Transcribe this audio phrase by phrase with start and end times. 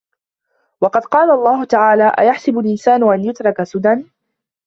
[0.81, 4.05] وَقَدْ قَالَ اللَّهُ تَعَالَى أَيَحْسَبُ الْإِنْسَانُ أَنْ يُتْرَكَ سُدًى